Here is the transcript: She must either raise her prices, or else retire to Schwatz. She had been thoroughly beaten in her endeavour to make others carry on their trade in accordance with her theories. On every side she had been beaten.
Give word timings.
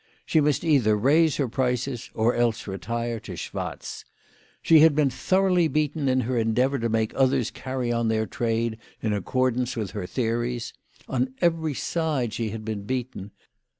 She 0.25 0.41
must 0.41 0.63
either 0.63 0.97
raise 0.97 1.35
her 1.35 1.47
prices, 1.47 2.09
or 2.15 2.33
else 2.33 2.65
retire 2.65 3.19
to 3.19 3.35
Schwatz. 3.35 4.03
She 4.63 4.79
had 4.79 4.95
been 4.95 5.11
thoroughly 5.11 5.67
beaten 5.67 6.09
in 6.09 6.21
her 6.21 6.39
endeavour 6.39 6.79
to 6.79 6.89
make 6.89 7.13
others 7.13 7.51
carry 7.51 7.91
on 7.91 8.07
their 8.07 8.25
trade 8.25 8.79
in 9.03 9.13
accordance 9.13 9.75
with 9.75 9.91
her 9.91 10.07
theories. 10.07 10.73
On 11.07 11.35
every 11.39 11.75
side 11.75 12.33
she 12.33 12.49
had 12.49 12.65
been 12.65 12.81
beaten. 12.81 13.29